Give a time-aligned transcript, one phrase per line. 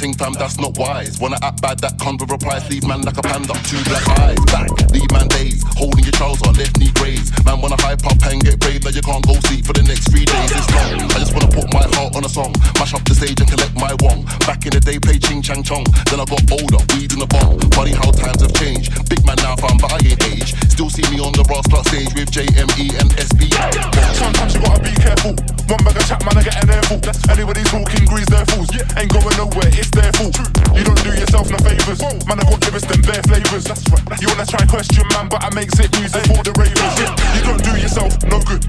[0.00, 1.20] Ting fam, that's not wise.
[1.20, 2.64] Wanna act bad, that comes with a price.
[2.72, 4.40] Leave man like a panda, two black eyes.
[4.48, 5.60] Back, leave man days.
[5.76, 7.28] Holding your trouser, left knee graze.
[7.44, 10.08] Man wanna hype up and get brave, now you can't go sleep for the next
[10.08, 10.50] three days.
[10.56, 11.04] It's long.
[11.04, 12.56] I just wanna put my heart on a song.
[12.80, 14.24] Mash up the stage and collect my wong.
[14.48, 15.84] Back in the day, play ching chang chong.
[16.08, 17.60] Then I got older, weed in the bomb.
[17.76, 18.88] Funny how times have changed.
[19.12, 20.56] Big man now, fam, but I ain't age.
[20.72, 23.52] Still see me on the brass plus stage with JME and SB.
[24.16, 25.36] Sometimes you gotta be careful.
[25.68, 27.04] One bag of chat, man, I get an airful.
[27.28, 28.68] Anybody talking grease their fools.
[28.98, 30.34] Ain't going nowhere, it's their fault.
[30.74, 32.02] You don't do yourself no favors.
[32.26, 33.64] Man, I got lyrics, them bare flavors.
[33.64, 36.94] that's right You wanna try question, man, but I make sick music for the ravers.
[37.38, 38.59] You don't do yourself no good.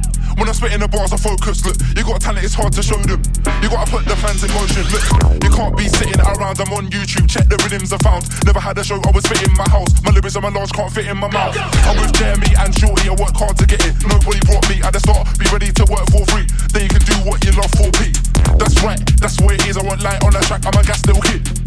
[0.61, 1.65] Spitting the bars, I focus.
[1.65, 3.17] Look, you got talent, it's hard to show them.
[3.65, 4.85] You gotta put the fans in motion.
[4.93, 5.01] Look,
[5.41, 6.61] you can't be sitting around.
[6.61, 8.29] I'm on YouTube, check the rhythms I found.
[8.45, 9.89] Never had a show, I was fitting my house.
[10.05, 11.57] My lyrics and my large can't fit in my mouth.
[11.89, 13.97] I'm with Jeremy and Shorty, I work hard to get it.
[14.05, 15.25] Nobody brought me at the start.
[15.41, 16.45] Be ready to work for free.
[16.69, 18.13] Then you can do what you love for P.
[18.61, 19.81] That's right, that's where it is.
[19.81, 20.61] I want light on the track.
[20.69, 21.60] I'm a gas little kid.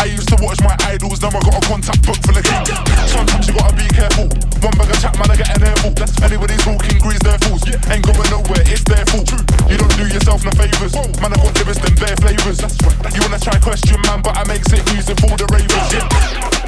[0.00, 2.64] I used to watch my idols, now I got a contact book full of king.
[3.04, 4.32] Sometimes you gotta be careful.
[4.64, 5.92] One bag of chat, man, I get an airful.
[6.24, 7.68] Anybody talking grease their fools.
[7.68, 9.28] Ain't going nowhere, it's their fault.
[9.68, 10.96] You don't do yourself no favors.
[11.20, 12.64] Man, I got lyrics, them bare flavors.
[13.12, 15.92] You wanna try question, man, but I make sick music for the ravers.
[15.92, 16.59] Yeah.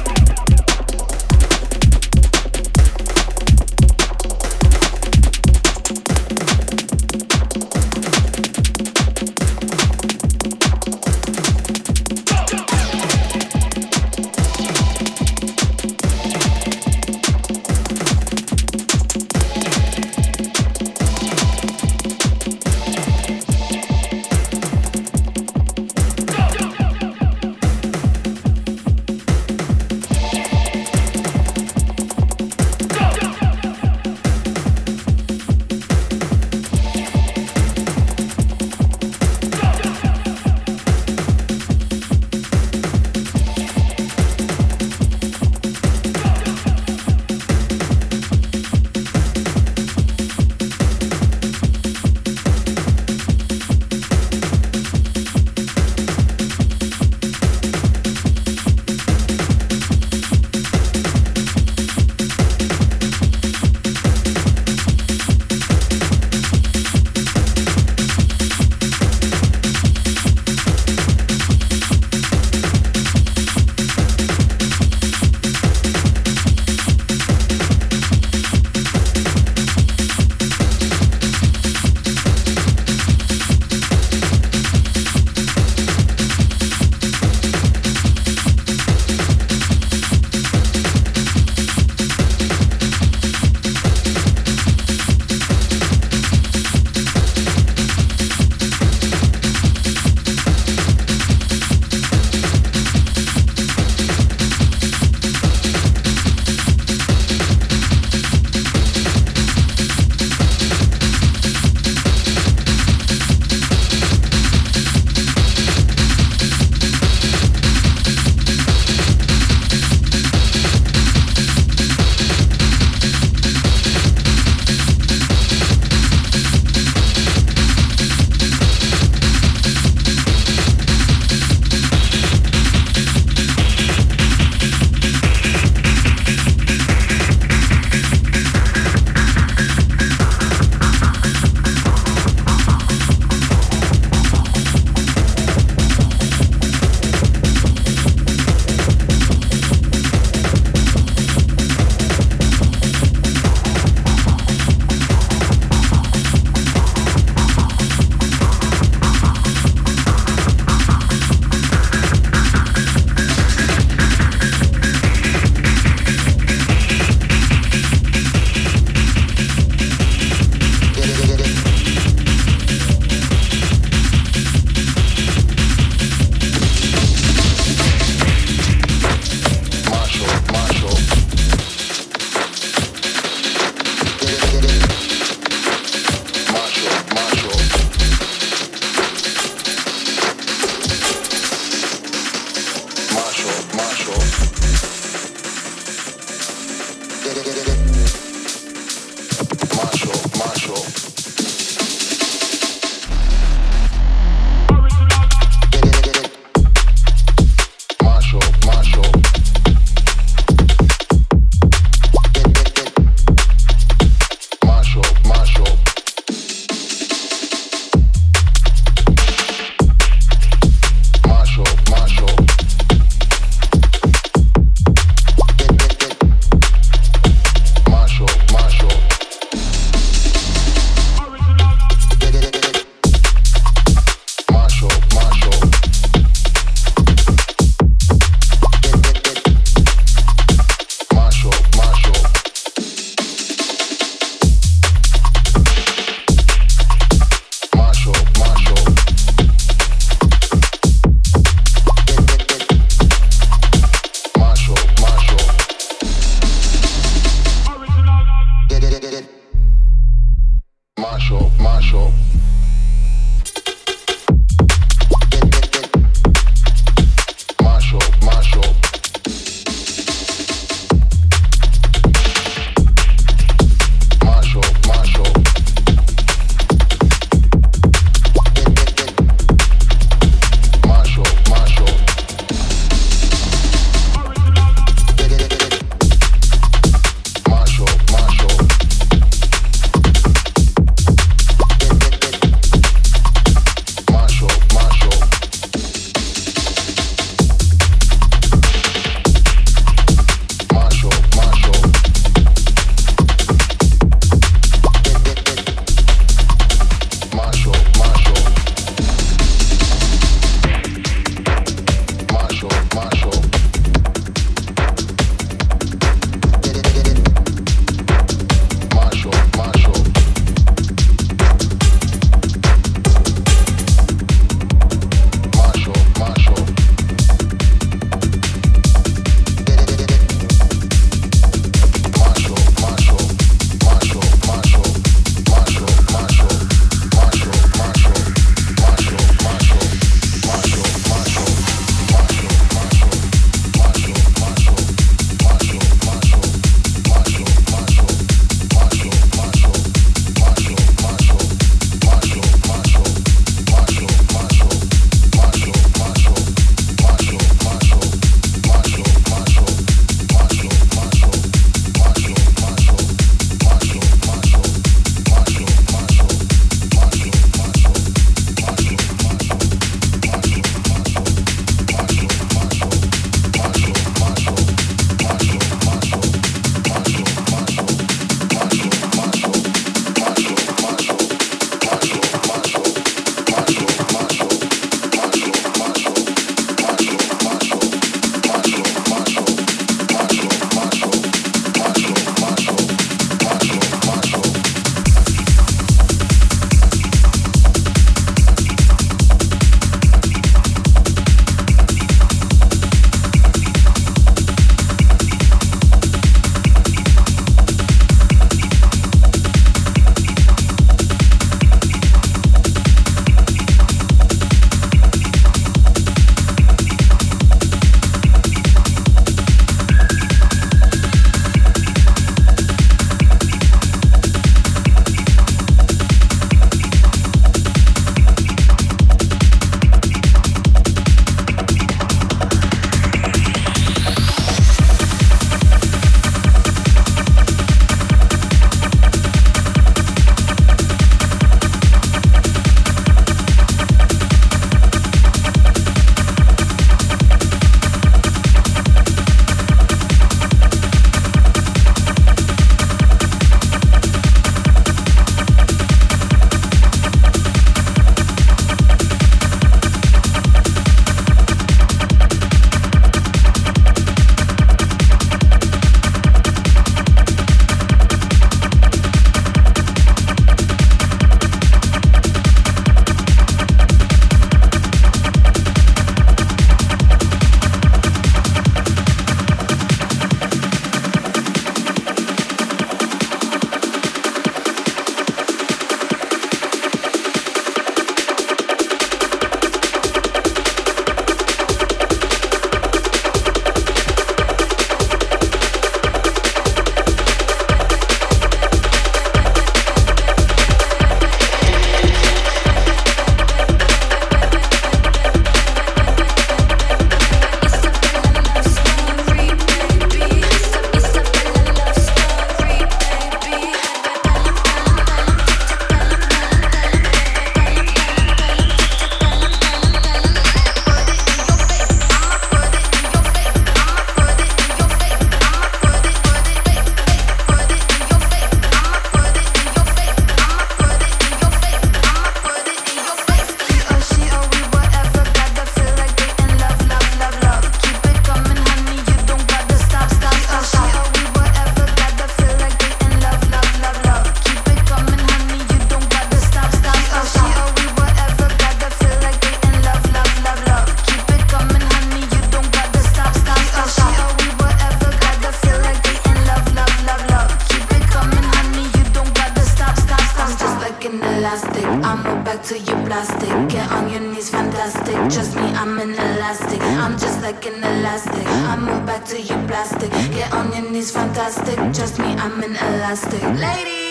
[564.83, 566.81] Elastic, Trust me, I'm an elastic.
[566.81, 568.45] I'm just like an elastic.
[568.45, 570.11] I move back to you plastic.
[570.11, 571.77] Get on your knees, fantastic.
[571.93, 573.41] Trust me, I'm an elastic.
[573.41, 574.02] Ladies.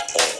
[0.00, 0.39] all.